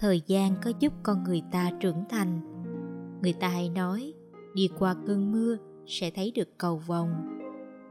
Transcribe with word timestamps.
thời 0.00 0.22
gian 0.26 0.54
có 0.64 0.72
giúp 0.80 0.92
con 1.02 1.24
người 1.24 1.42
ta 1.52 1.70
trưởng 1.80 2.04
thành. 2.08 2.40
Người 3.22 3.32
ta 3.32 3.48
hay 3.48 3.68
nói, 3.68 4.14
đi 4.54 4.68
qua 4.78 4.94
cơn 5.06 5.32
mưa 5.32 5.56
sẽ 5.86 6.10
thấy 6.10 6.32
được 6.34 6.58
cầu 6.58 6.76
vồng. 6.76 7.38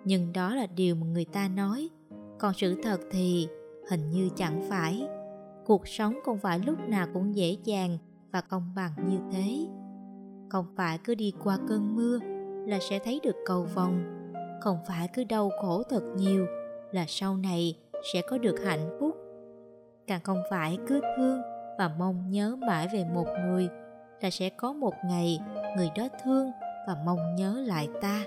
Nhưng 0.05 0.33
đó 0.33 0.55
là 0.55 0.65
điều 0.65 0.95
mà 0.95 1.05
người 1.05 1.25
ta 1.25 1.47
nói, 1.47 1.89
còn 2.39 2.53
sự 2.53 2.81
thật 2.83 2.99
thì 3.11 3.47
hình 3.89 4.09
như 4.09 4.29
chẳng 4.35 4.61
phải. 4.69 5.07
Cuộc 5.65 5.87
sống 5.87 6.15
không 6.25 6.37
phải 6.37 6.59
lúc 6.59 6.79
nào 6.79 7.07
cũng 7.13 7.35
dễ 7.35 7.57
dàng 7.63 7.97
và 8.31 8.41
công 8.41 8.71
bằng 8.75 8.91
như 9.09 9.17
thế. 9.31 9.67
Không 10.49 10.65
phải 10.75 10.99
cứ 11.03 11.15
đi 11.15 11.33
qua 11.43 11.57
cơn 11.67 11.95
mưa 11.95 12.19
là 12.67 12.79
sẽ 12.89 12.99
thấy 12.99 13.19
được 13.23 13.35
cầu 13.45 13.63
vồng, 13.75 14.03
không 14.61 14.77
phải 14.87 15.09
cứ 15.15 15.23
đau 15.23 15.51
khổ 15.61 15.83
thật 15.89 16.03
nhiều 16.17 16.45
là 16.91 17.05
sau 17.07 17.37
này 17.37 17.77
sẽ 18.13 18.21
có 18.29 18.37
được 18.37 18.55
hạnh 18.65 18.97
phúc. 18.99 19.15
Càng 20.07 20.21
không 20.23 20.41
phải 20.49 20.77
cứ 20.87 21.01
thương 21.17 21.56
và 21.77 21.91
mong 21.99 22.29
nhớ 22.29 22.55
mãi 22.67 22.87
về 22.93 23.05
một 23.13 23.27
người, 23.45 23.69
là 24.21 24.29
sẽ 24.29 24.49
có 24.49 24.73
một 24.73 24.93
ngày 25.05 25.39
người 25.77 25.89
đó 25.95 26.07
thương 26.23 26.51
và 26.87 26.95
mong 27.05 27.35
nhớ 27.35 27.63
lại 27.65 27.89
ta. 28.01 28.23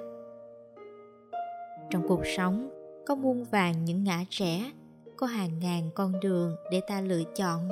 Trong 1.91 2.09
cuộc 2.09 2.27
sống, 2.37 2.71
có 3.07 3.15
muôn 3.15 3.45
vàng 3.45 3.85
những 3.85 4.05
ngã 4.05 4.25
rẽ, 4.31 4.71
có 5.17 5.27
hàng 5.27 5.59
ngàn 5.59 5.91
con 5.95 6.21
đường 6.21 6.57
để 6.71 6.81
ta 6.89 7.01
lựa 7.01 7.23
chọn. 7.37 7.69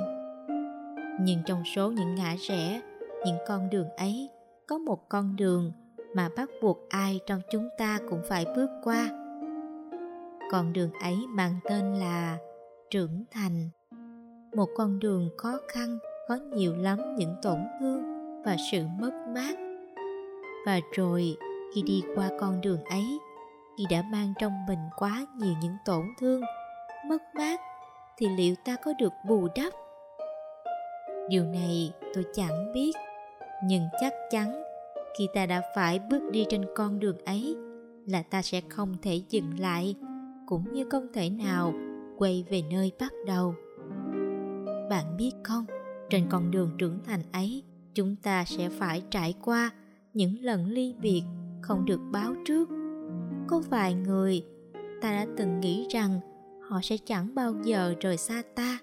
Nhưng 1.21 1.39
trong 1.45 1.63
số 1.75 1.91
những 1.91 2.15
ngã 2.15 2.35
rẽ, 2.47 2.81
những 3.25 3.37
con 3.47 3.69
đường 3.69 3.89
ấy, 3.89 4.29
có 4.67 4.77
một 4.77 5.09
con 5.09 5.35
đường 5.35 5.71
mà 6.15 6.29
bắt 6.37 6.49
buộc 6.61 6.89
ai 6.89 7.19
trong 7.25 7.41
chúng 7.51 7.69
ta 7.77 7.99
cũng 8.09 8.21
phải 8.29 8.45
bước 8.55 8.69
qua. 8.83 9.09
Con 10.51 10.73
đường 10.73 10.91
ấy 11.03 11.17
mang 11.29 11.59
tên 11.63 11.93
là 11.93 12.37
trưởng 12.89 13.25
thành 13.31 13.69
một 14.55 14.69
con 14.75 14.99
đường 14.99 15.29
khó 15.37 15.57
khăn, 15.67 15.97
có 16.27 16.35
nhiều 16.53 16.75
lắm 16.75 16.99
những 17.17 17.35
tổn 17.41 17.59
thương 17.79 18.03
và 18.43 18.55
sự 18.71 18.83
mất 18.99 19.11
mát. 19.35 19.55
Và 20.65 20.79
rồi, 20.95 21.37
khi 21.75 21.81
đi 21.81 22.03
qua 22.15 22.29
con 22.39 22.61
đường 22.61 22.83
ấy, 22.83 23.19
khi 23.77 23.83
đã 23.89 24.03
mang 24.11 24.33
trong 24.39 24.53
mình 24.67 24.79
quá 24.97 25.25
nhiều 25.37 25.53
những 25.61 25.75
tổn 25.85 26.05
thương, 26.19 26.41
mất 27.07 27.21
mát, 27.35 27.59
thì 28.17 28.27
liệu 28.37 28.55
ta 28.65 28.75
có 28.85 28.93
được 28.99 29.13
bù 29.27 29.47
đắp? 29.55 29.73
Điều 31.29 31.43
này 31.43 31.93
tôi 32.13 32.25
chẳng 32.33 32.73
biết, 32.73 32.91
nhưng 33.65 33.83
chắc 34.01 34.13
chắn 34.31 34.63
khi 35.17 35.27
ta 35.33 35.45
đã 35.45 35.61
phải 35.75 35.99
bước 35.99 36.31
đi 36.31 36.45
trên 36.49 36.65
con 36.75 36.99
đường 36.99 37.17
ấy 37.25 37.55
là 38.05 38.23
ta 38.29 38.41
sẽ 38.41 38.61
không 38.69 38.95
thể 39.01 39.21
dừng 39.29 39.59
lại, 39.59 39.95
cũng 40.47 40.73
như 40.73 40.85
không 40.89 41.07
thể 41.13 41.29
nào 41.29 41.73
quay 42.17 42.45
về 42.49 42.61
nơi 42.71 42.91
bắt 42.99 43.13
đầu 43.25 43.55
bạn 44.89 45.17
biết 45.17 45.31
không? 45.43 45.65
Trên 46.09 46.25
con 46.29 46.51
đường 46.51 46.71
trưởng 46.77 46.99
thành 47.05 47.21
ấy, 47.31 47.63
chúng 47.93 48.15
ta 48.15 48.45
sẽ 48.45 48.69
phải 48.69 49.03
trải 49.09 49.33
qua 49.43 49.71
những 50.13 50.35
lần 50.41 50.65
ly 50.65 50.95
biệt 51.01 51.23
không 51.61 51.85
được 51.85 51.99
báo 52.11 52.33
trước. 52.45 52.69
Có 53.47 53.61
vài 53.69 53.93
người, 53.93 54.45
ta 55.01 55.11
đã 55.11 55.25
từng 55.37 55.59
nghĩ 55.59 55.87
rằng 55.89 56.19
họ 56.69 56.79
sẽ 56.83 56.97
chẳng 57.05 57.35
bao 57.35 57.53
giờ 57.63 57.93
rời 57.99 58.17
xa 58.17 58.41
ta. 58.55 58.79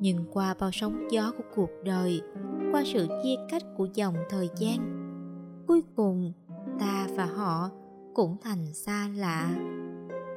Nhưng 0.00 0.24
qua 0.32 0.54
bao 0.60 0.70
sóng 0.72 1.06
gió 1.10 1.32
của 1.38 1.44
cuộc 1.54 1.70
đời, 1.84 2.20
qua 2.72 2.82
sự 2.86 3.08
chia 3.22 3.36
cách 3.50 3.62
của 3.76 3.88
dòng 3.94 4.14
thời 4.30 4.48
gian, 4.56 4.78
cuối 5.66 5.82
cùng 5.96 6.32
ta 6.80 7.06
và 7.16 7.24
họ 7.24 7.70
cũng 8.14 8.36
thành 8.42 8.74
xa 8.74 9.08
lạ. 9.16 9.50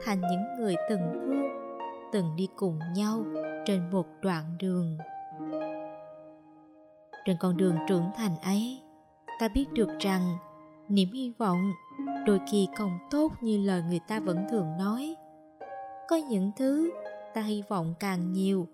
Thành 0.03 0.21
những 0.21 0.59
người 0.59 0.75
từng 0.89 1.01
thương, 1.13 1.45
từng 2.13 2.35
đi 2.35 2.47
cùng 2.55 2.79
nhau 2.95 3.25
trên 3.65 3.89
một 3.91 4.07
đoạn 4.21 4.57
đường. 4.59 4.97
Trên 7.25 7.37
con 7.39 7.57
đường 7.57 7.75
trưởng 7.87 8.09
thành 8.17 8.37
ấy, 8.37 8.81
ta 9.39 9.47
biết 9.47 9.65
được 9.73 9.89
rằng 9.99 10.37
niềm 10.89 11.11
hy 11.11 11.33
vọng 11.37 11.71
đôi 12.25 12.39
khi 12.51 12.67
không 12.77 12.97
tốt 13.11 13.31
như 13.41 13.57
lời 13.57 13.83
người 13.89 13.99
ta 14.07 14.19
vẫn 14.19 14.45
thường 14.51 14.67
nói. 14.79 15.15
Có 16.09 16.15
những 16.15 16.51
thứ 16.57 16.91
ta 17.33 17.41
hy 17.41 17.63
vọng 17.69 17.93
càng 17.99 18.33
nhiều, 18.33 18.67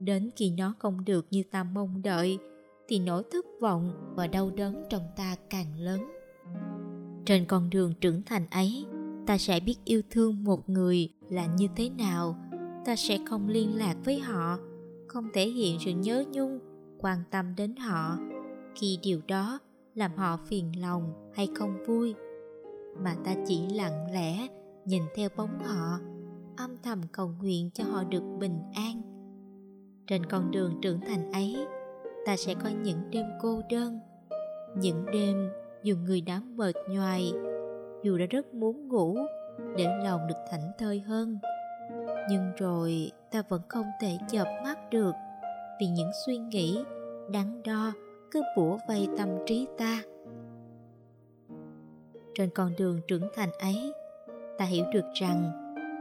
đến 0.00 0.30
khi 0.36 0.50
nó 0.50 0.74
không 0.78 1.04
được 1.04 1.26
như 1.30 1.42
ta 1.50 1.64
mong 1.64 2.02
đợi, 2.02 2.38
thì 2.88 2.98
nỗi 2.98 3.22
thất 3.32 3.46
vọng 3.60 4.12
và 4.14 4.26
đau 4.26 4.50
đớn 4.50 4.84
trong 4.90 5.02
ta 5.16 5.36
càng 5.50 5.78
lớn. 5.78 6.00
Trên 7.24 7.44
con 7.46 7.70
đường 7.70 7.94
trưởng 8.00 8.22
thành 8.22 8.46
ấy, 8.50 8.86
ta 9.26 9.38
sẽ 9.38 9.60
biết 9.60 9.76
yêu 9.84 10.02
thương 10.10 10.44
một 10.44 10.68
người 10.68 11.08
là 11.28 11.46
như 11.46 11.68
thế 11.76 11.88
nào 11.88 12.36
ta 12.84 12.96
sẽ 12.96 13.18
không 13.26 13.48
liên 13.48 13.78
lạc 13.78 13.94
với 14.04 14.18
họ, 14.18 14.58
không 15.06 15.28
thể 15.34 15.48
hiện 15.48 15.78
sự 15.80 15.90
nhớ 15.90 16.24
nhung, 16.32 16.58
quan 16.98 17.18
tâm 17.30 17.54
đến 17.56 17.76
họ. 17.76 18.18
Khi 18.74 18.98
điều 19.02 19.20
đó 19.28 19.58
làm 19.94 20.16
họ 20.16 20.36
phiền 20.36 20.80
lòng 20.80 21.30
hay 21.34 21.48
không 21.54 21.84
vui, 21.86 22.14
mà 22.98 23.16
ta 23.24 23.34
chỉ 23.46 23.66
lặng 23.74 24.12
lẽ 24.12 24.48
nhìn 24.84 25.02
theo 25.14 25.28
bóng 25.36 25.58
họ, 25.64 25.98
âm 26.56 26.76
thầm 26.82 27.00
cầu 27.12 27.30
nguyện 27.40 27.70
cho 27.74 27.84
họ 27.84 28.04
được 28.04 28.22
bình 28.38 28.58
an. 28.74 29.02
Trên 30.06 30.26
con 30.26 30.50
đường 30.50 30.78
trưởng 30.82 31.00
thành 31.00 31.32
ấy, 31.32 31.66
ta 32.26 32.36
sẽ 32.36 32.54
có 32.54 32.70
những 32.82 33.10
đêm 33.10 33.26
cô 33.42 33.60
đơn, 33.70 33.98
những 34.76 35.06
đêm 35.12 35.48
dù 35.82 35.96
người 35.96 36.20
đã 36.20 36.40
mệt 36.56 36.74
nhoài, 36.90 37.32
dù 38.02 38.18
đã 38.18 38.26
rất 38.30 38.54
muốn 38.54 38.88
ngủ 38.88 39.16
để 39.76 39.86
lòng 40.04 40.20
được 40.28 40.38
thảnh 40.50 40.70
thơi 40.78 41.00
hơn 41.00 41.38
nhưng 42.30 42.52
rồi 42.56 43.10
ta 43.30 43.42
vẫn 43.48 43.62
không 43.68 43.86
thể 44.00 44.18
chợp 44.28 44.46
mắt 44.64 44.90
được 44.90 45.12
vì 45.80 45.86
những 45.86 46.10
suy 46.26 46.38
nghĩ 46.38 46.84
đắn 47.32 47.62
đo 47.62 47.92
cứ 48.30 48.42
bủa 48.56 48.78
vây 48.88 49.08
tâm 49.18 49.28
trí 49.46 49.66
ta. 49.78 50.02
Trên 52.34 52.50
con 52.54 52.72
đường 52.78 53.00
trưởng 53.08 53.28
thành 53.34 53.52
ấy, 53.52 53.92
ta 54.58 54.64
hiểu 54.64 54.84
được 54.92 55.04
rằng 55.14 55.52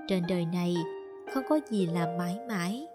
trên 0.07 0.23
đời 0.29 0.45
này 0.45 0.75
không 1.33 1.43
có 1.49 1.59
gì 1.69 1.85
là 1.85 2.15
mãi 2.17 2.39
mãi. 2.47 2.87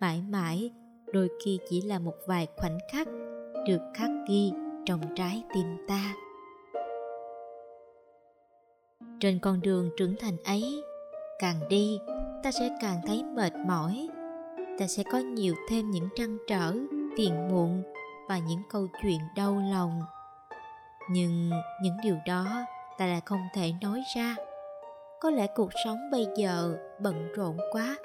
Mãi 0.00 0.22
mãi 0.28 0.72
đôi 1.12 1.28
khi 1.44 1.58
chỉ 1.68 1.82
là 1.82 1.98
một 1.98 2.14
vài 2.26 2.48
khoảnh 2.56 2.78
khắc 2.92 3.08
được 3.66 3.80
khắc 3.94 4.10
ghi 4.28 4.52
trong 4.86 5.00
trái 5.14 5.42
tim 5.54 5.66
ta. 5.88 6.14
Trên 9.20 9.38
con 9.38 9.60
đường 9.60 9.90
trưởng 9.96 10.16
thành 10.20 10.36
ấy, 10.44 10.82
càng 11.38 11.68
đi 11.68 11.98
ta 12.42 12.52
sẽ 12.52 12.70
càng 12.80 13.00
thấy 13.06 13.24
mệt 13.24 13.52
mỏi. 13.66 14.08
Ta 14.78 14.86
sẽ 14.86 15.02
có 15.12 15.18
nhiều 15.18 15.54
thêm 15.68 15.90
những 15.90 16.08
trăn 16.16 16.38
trở, 16.48 16.74
phiền 17.16 17.48
muộn 17.48 17.82
và 18.28 18.38
những 18.38 18.62
câu 18.70 18.86
chuyện 19.02 19.20
đau 19.36 19.62
lòng. 19.70 20.00
Nhưng 21.10 21.50
những 21.82 21.96
điều 22.02 22.16
đó 22.26 22.46
ta 22.98 23.06
lại 23.06 23.20
không 23.24 23.40
thể 23.54 23.72
nói 23.82 24.02
ra. 24.16 24.36
Có 25.20 25.30
lẽ 25.30 25.46
cuộc 25.54 25.70
sống 25.84 25.98
bây 26.12 26.26
giờ 26.36 26.78
bận 27.00 27.32
rộn 27.32 27.56
quá, 27.72 27.96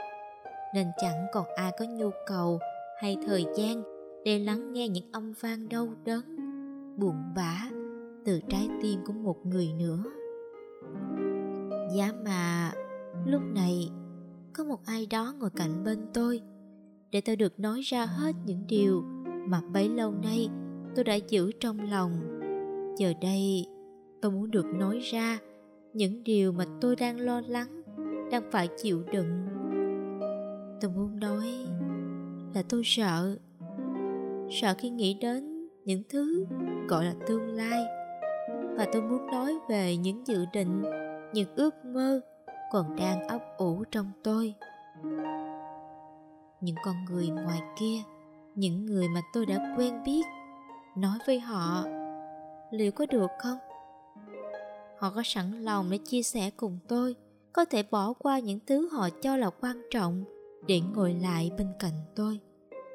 nên 0.74 0.88
chẳng 0.98 1.26
còn 1.34 1.46
ai 1.56 1.72
có 1.80 1.86
nhu 1.86 2.10
cầu 2.28 2.60
hay 3.02 3.18
thời 3.28 3.46
gian 3.56 3.84
để 4.26 4.40
lắng 4.40 4.74
nghe 4.74 4.88
những 4.88 5.12
âm 5.12 5.34
vang 5.42 5.70
đau 5.70 5.88
đớn, 6.06 6.36
buồn 6.98 7.16
bã 7.36 7.64
từ 8.26 8.42
trái 8.50 8.70
tim 8.82 9.00
của 9.06 9.14
một 9.14 9.46
người 9.46 9.74
nữa. 9.74 10.04
Giá 11.96 12.12
mà 12.26 12.72
lúc 13.26 13.42
này 13.56 13.90
có 14.58 14.64
một 14.64 14.86
ai 14.86 15.08
đó 15.10 15.34
ngồi 15.40 15.50
cạnh 15.56 15.84
bên 15.84 16.00
tôi. 16.14 16.42
Để 17.12 17.22
tôi 17.22 17.36
được 17.36 17.60
nói 17.60 17.82
ra 17.82 18.06
hết 18.06 18.32
những 18.46 18.64
điều 18.68 19.04
mà 19.26 19.62
bấy 19.74 19.90
lâu 19.90 20.12
nay 20.12 20.50
tôi 20.96 21.04
đã 21.04 21.16
giữ 21.16 21.52
trong 21.60 21.92
lòng. 21.92 22.12
Giờ 22.98 23.14
đây, 23.22 23.66
tôi 24.22 24.32
muốn 24.32 24.52
được 24.52 24.66
nói 24.66 25.00
ra 25.00 25.40
những 25.94 26.24
điều 26.24 26.52
mà 26.52 26.66
tôi 26.82 26.96
đang 26.96 27.20
lo 27.20 27.42
lắng, 27.48 27.82
đang 28.32 28.52
phải 28.52 28.70
chịu 28.78 29.04
đựng. 29.12 29.48
Tôi 30.82 30.92
muốn 30.92 31.20
nói 31.20 31.48
là 32.54 32.64
tôi 32.70 32.82
sợ 32.86 33.38
sợ 34.50 34.76
khi 34.78 34.90
nghĩ 34.90 35.18
đến 35.22 35.68
những 35.86 36.04
thứ 36.10 36.46
gọi 36.88 37.06
là 37.06 37.14
tương 37.28 37.48
lai. 37.48 37.84
Và 38.78 38.88
tôi 38.94 39.02
muốn 39.02 39.28
nói 39.28 39.58
về 39.70 39.98
những 39.98 40.28
dự 40.28 40.46
định, 40.54 40.84
những 41.34 41.56
ước 41.56 41.76
mơ 41.86 42.22
còn 42.72 42.96
đang 42.96 43.28
ấp 43.28 43.42
ủ 43.58 43.84
trong 43.92 44.12
tôi. 44.24 44.54
Những 46.62 46.76
con 46.84 46.96
người 47.06 47.28
ngoài 47.28 47.62
kia, 47.80 47.98
những 48.56 48.86
người 48.86 49.08
mà 49.10 49.22
tôi 49.34 49.46
đã 49.46 49.76
quen 49.78 50.04
biết, 50.06 50.26
nói 50.96 51.18
với 51.28 51.40
họ, 51.40 51.84
liệu 52.72 52.92
có 52.92 53.06
được 53.06 53.32
không? 53.40 53.58
Họ 55.00 55.10
có 55.10 55.22
sẵn 55.26 55.52
lòng 55.62 55.88
để 55.92 55.98
chia 55.98 56.24
sẻ 56.24 56.50
cùng 56.50 56.80
tôi, 56.88 57.16
có 57.54 57.66
thể 57.66 57.84
bỏ 57.92 58.14
qua 58.14 58.40
những 58.40 58.60
thứ 58.68 58.90
họ 58.92 59.10
cho 59.22 59.38
là 59.38 59.50
quan 59.62 59.82
trọng 59.92 60.24
để 60.68 60.82
ngồi 60.96 61.14
lại 61.14 61.52
bên 61.58 61.68
cạnh 61.80 61.94
tôi. 62.16 62.40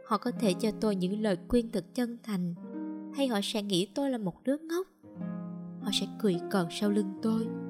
Họ 0.07 0.19
có 0.19 0.31
thể 0.31 0.55
cho 0.55 0.71
tôi 0.81 0.97
những 0.97 1.23
lời 1.23 1.37
khuyên 1.49 1.71
thật 1.73 1.85
chân 1.95 2.19
thành, 2.23 2.55
hay 3.15 3.27
họ 3.27 3.41
sẽ 3.43 3.63
nghĩ 3.63 3.89
tôi 3.95 4.11
là 4.11 4.19
một 4.19 4.35
đứa 4.45 4.57
ngốc. 4.59 4.87
Họ 5.83 5.91
sẽ 5.93 6.07
cười 6.19 6.37
cợt 6.51 6.67
sau 6.71 6.91
lưng 6.91 7.19
tôi 7.23 7.62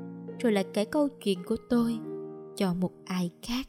rồi 0.42 0.52
lại 0.52 0.64
kể 0.74 0.84
câu 0.84 1.08
chuyện 1.08 1.38
của 1.44 1.56
tôi 1.70 1.98
cho 2.56 2.74
một 2.74 2.92
ai 3.04 3.30
khác. 3.42 3.66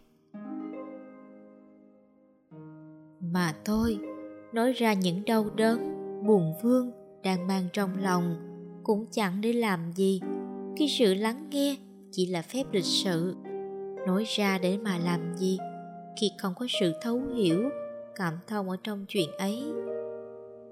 Mà 3.19 3.53
thôi, 3.65 3.99
nói 4.53 4.71
ra 4.73 4.93
những 4.93 5.25
đau 5.25 5.45
đớn, 5.55 5.79
buồn 6.27 6.53
vương 6.63 6.91
đang 7.23 7.47
mang 7.47 7.67
trong 7.73 7.89
lòng 8.03 8.35
cũng 8.83 9.05
chẳng 9.11 9.41
để 9.41 9.53
làm 9.53 9.91
gì. 9.95 10.21
Khi 10.77 10.87
sự 10.87 11.13
lắng 11.13 11.47
nghe 11.49 11.77
chỉ 12.11 12.25
là 12.25 12.41
phép 12.41 12.63
lịch 12.71 12.85
sự, 12.85 13.35
nói 14.07 14.23
ra 14.27 14.57
để 14.57 14.77
mà 14.77 14.97
làm 14.97 15.35
gì? 15.35 15.57
Khi 16.21 16.31
không 16.37 16.53
có 16.59 16.65
sự 16.81 16.93
thấu 17.01 17.21
hiểu, 17.35 17.69
cảm 18.15 18.33
thông 18.47 18.69
ở 18.69 18.77
trong 18.83 19.05
chuyện 19.07 19.29
ấy, 19.37 19.63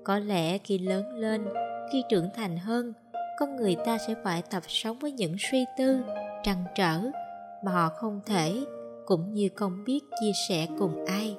có 0.03 0.19
lẽ 0.19 0.57
khi 0.57 0.77
lớn 0.77 1.03
lên, 1.15 1.45
khi 1.93 2.03
trưởng 2.09 2.27
thành 2.35 2.57
hơn 2.57 2.93
con 3.41 3.55
người 3.55 3.75
ta 3.85 3.97
sẽ 3.97 4.15
phải 4.23 4.41
tập 4.51 4.63
sống 4.67 4.99
với 4.99 5.11
những 5.11 5.35
suy 5.39 5.65
tư, 5.77 5.99
trăn 6.43 6.63
trở 6.75 7.01
mà 7.63 7.71
họ 7.71 7.89
không 7.89 8.21
thể, 8.25 8.65
cũng 9.05 9.33
như 9.33 9.49
không 9.55 9.83
biết 9.85 9.99
chia 10.21 10.31
sẻ 10.49 10.67
cùng 10.79 11.05
ai. 11.05 11.37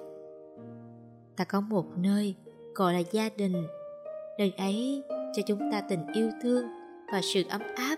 Ta 1.37 1.45
có 1.45 1.61
một 1.61 1.85
nơi 1.97 2.35
gọi 2.75 2.95
là 2.95 3.03
gia 3.13 3.29
đình. 3.37 3.67
Nơi 4.39 4.53
ấy 4.59 5.03
cho 5.09 5.43
chúng 5.47 5.73
ta 5.73 5.81
tình 5.81 6.07
yêu 6.15 6.31
thương 6.43 6.65
và 7.13 7.21
sự 7.35 7.43
ấm 7.51 7.63
áp. 7.75 7.97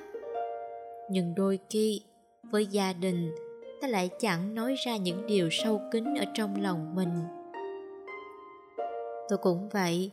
Nhưng 1.11 1.35
đôi 1.35 1.59
khi, 1.71 2.03
với 2.43 2.67
gia 2.67 2.93
đình, 2.93 3.35
ta 3.81 3.89
lại 3.89 4.11
chẳng 4.19 4.55
nói 4.55 4.75
ra 4.87 4.97
những 4.97 5.27
điều 5.27 5.49
sâu 5.51 5.81
kín 5.93 6.15
ở 6.15 6.25
trong 6.35 6.63
lòng 6.63 6.95
mình. 6.95 7.13
Tôi 9.29 9.39
cũng 9.39 9.69
vậy, 9.69 10.11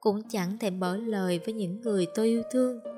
cũng 0.00 0.22
chẳng 0.28 0.58
thể 0.58 0.70
mở 0.70 0.96
lời 0.96 1.40
với 1.44 1.54
những 1.54 1.80
người 1.80 2.06
tôi 2.14 2.26
yêu 2.26 2.42
thương 2.50 2.93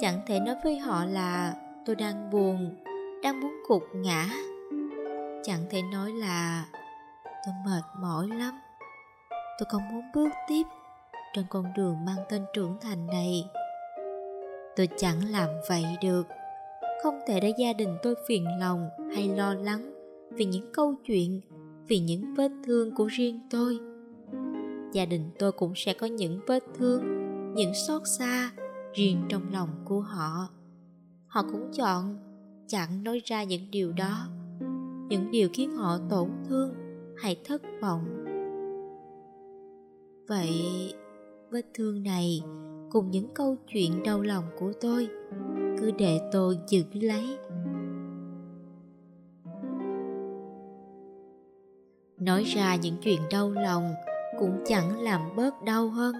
chẳng 0.00 0.20
thể 0.26 0.40
nói 0.40 0.56
với 0.64 0.78
họ 0.78 1.04
là 1.04 1.54
tôi 1.86 1.96
đang 1.96 2.30
buồn, 2.30 2.76
đang 3.22 3.40
muốn 3.40 3.52
gục 3.68 3.82
ngã. 3.94 4.26
Chẳng 5.42 5.60
thể 5.70 5.82
nói 5.82 6.12
là 6.12 6.66
tôi 7.46 7.54
mệt 7.66 7.82
mỏi 8.00 8.28
lắm. 8.28 8.54
Tôi 9.58 9.66
không 9.70 9.82
muốn 9.92 10.02
bước 10.14 10.28
tiếp 10.48 10.62
trên 11.34 11.44
con 11.50 11.64
đường 11.76 12.04
mang 12.04 12.24
tên 12.28 12.44
trưởng 12.54 12.76
thành 12.80 13.06
này. 13.06 13.44
Tôi 14.76 14.88
chẳng 14.96 15.30
làm 15.30 15.48
vậy 15.68 15.84
được. 16.02 16.26
Không 17.02 17.20
thể 17.26 17.40
để 17.40 17.52
gia 17.58 17.72
đình 17.72 17.96
tôi 18.02 18.14
phiền 18.28 18.46
lòng 18.60 18.88
hay 19.14 19.28
lo 19.28 19.54
lắng 19.54 19.94
vì 20.30 20.44
những 20.44 20.72
câu 20.72 20.94
chuyện, 21.06 21.40
vì 21.86 21.98
những 21.98 22.34
vết 22.34 22.50
thương 22.64 22.94
của 22.94 23.06
riêng 23.06 23.40
tôi. 23.50 23.78
Gia 24.92 25.04
đình 25.04 25.30
tôi 25.38 25.52
cũng 25.52 25.72
sẽ 25.76 25.92
có 25.92 26.06
những 26.06 26.40
vết 26.46 26.64
thương, 26.78 27.02
những 27.54 27.74
xót 27.74 28.02
xa 28.18 28.50
riêng 28.94 29.22
trong 29.28 29.52
lòng 29.52 29.68
của 29.84 30.00
họ. 30.00 30.48
Họ 31.26 31.42
cũng 31.42 31.70
chọn 31.72 32.18
chẳng 32.66 33.04
nói 33.04 33.20
ra 33.24 33.44
những 33.44 33.70
điều 33.70 33.92
đó, 33.92 34.28
những 35.08 35.30
điều 35.30 35.48
khiến 35.52 35.76
họ 35.76 35.98
tổn 36.10 36.28
thương 36.48 36.74
hay 37.16 37.36
thất 37.44 37.62
vọng. 37.82 38.24
Vậy 40.28 40.64
vết 41.50 41.66
thương 41.74 42.02
này 42.02 42.42
cùng 42.90 43.10
những 43.10 43.34
câu 43.34 43.56
chuyện 43.72 44.02
đau 44.02 44.20
lòng 44.20 44.44
của 44.58 44.72
tôi 44.80 45.08
cứ 45.78 45.90
để 45.90 46.20
tôi 46.32 46.58
giữ 46.68 46.84
lấy. 46.92 47.38
Nói 52.18 52.44
ra 52.44 52.76
những 52.76 52.96
chuyện 53.02 53.20
đau 53.30 53.50
lòng 53.50 53.94
cũng 54.38 54.62
chẳng 54.66 55.00
làm 55.00 55.36
bớt 55.36 55.62
đau 55.64 55.88
hơn, 55.88 56.14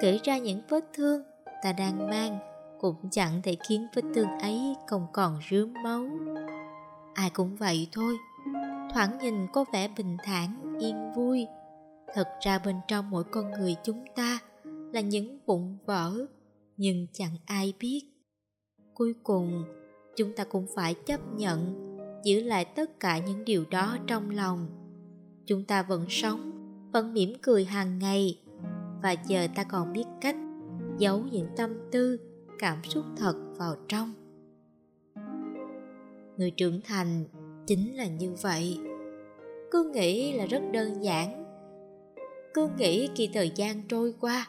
kể 0.00 0.18
ra 0.24 0.38
những 0.38 0.60
vết 0.68 0.84
thương 0.92 1.22
ta 1.64 1.72
đang 1.72 2.10
mang 2.10 2.38
cũng 2.80 2.96
chẳng 3.10 3.42
thể 3.42 3.56
khiến 3.68 3.86
vết 3.94 4.02
thương 4.14 4.28
ấy 4.40 4.74
không 4.86 5.06
còn 5.12 5.40
rướm 5.50 5.72
máu. 5.84 6.08
Ai 7.14 7.30
cũng 7.30 7.56
vậy 7.56 7.88
thôi, 7.92 8.16
thoảng 8.94 9.18
nhìn 9.18 9.46
có 9.52 9.64
vẻ 9.72 9.88
bình 9.96 10.16
thản, 10.24 10.76
yên 10.80 11.12
vui. 11.16 11.46
Thật 12.14 12.28
ra 12.40 12.58
bên 12.58 12.76
trong 12.88 13.10
mỗi 13.10 13.24
con 13.24 13.50
người 13.50 13.76
chúng 13.84 14.04
ta 14.16 14.38
là 14.64 15.00
những 15.00 15.38
vụn 15.46 15.76
vỡ, 15.86 16.26
nhưng 16.76 17.06
chẳng 17.12 17.36
ai 17.46 17.72
biết. 17.80 18.00
Cuối 18.94 19.14
cùng, 19.22 19.64
chúng 20.16 20.32
ta 20.36 20.44
cũng 20.44 20.66
phải 20.74 20.94
chấp 20.94 21.20
nhận, 21.36 21.74
giữ 22.24 22.42
lại 22.42 22.64
tất 22.64 23.00
cả 23.00 23.18
những 23.18 23.44
điều 23.44 23.64
đó 23.70 23.96
trong 24.06 24.30
lòng. 24.30 24.66
Chúng 25.46 25.64
ta 25.64 25.82
vẫn 25.82 26.06
sống, 26.08 26.50
vẫn 26.92 27.14
mỉm 27.14 27.32
cười 27.42 27.64
hàng 27.64 27.98
ngày, 27.98 28.40
và 29.02 29.12
giờ 29.12 29.46
ta 29.54 29.64
còn 29.64 29.92
biết 29.92 30.04
cách 30.20 30.36
giấu 30.98 31.22
những 31.32 31.48
tâm 31.56 31.70
tư, 31.92 32.20
cảm 32.58 32.84
xúc 32.84 33.04
thật 33.16 33.34
vào 33.56 33.76
trong. 33.88 34.14
Người 36.36 36.50
trưởng 36.50 36.80
thành 36.80 37.24
chính 37.66 37.96
là 37.96 38.06
như 38.06 38.34
vậy. 38.42 38.78
Cứ 39.70 39.90
nghĩ 39.94 40.32
là 40.32 40.46
rất 40.46 40.62
đơn 40.72 41.04
giản. 41.04 41.44
Cứ 42.54 42.68
nghĩ 42.78 43.08
khi 43.16 43.30
thời 43.34 43.52
gian 43.54 43.82
trôi 43.88 44.14
qua, 44.20 44.48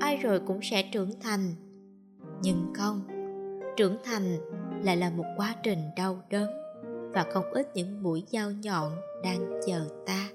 ai 0.00 0.16
rồi 0.16 0.40
cũng 0.46 0.60
sẽ 0.62 0.88
trưởng 0.92 1.20
thành. 1.20 1.54
Nhưng 2.42 2.72
không, 2.74 3.02
trưởng 3.76 3.96
thành 4.04 4.36
lại 4.82 4.96
là 4.96 5.10
một 5.10 5.24
quá 5.36 5.56
trình 5.62 5.78
đau 5.96 6.22
đớn 6.30 6.50
và 7.12 7.26
không 7.32 7.52
ít 7.52 7.68
những 7.74 8.02
mũi 8.02 8.24
dao 8.26 8.50
nhọn 8.50 8.92
đang 9.22 9.60
chờ 9.66 9.88
ta. 10.06 10.28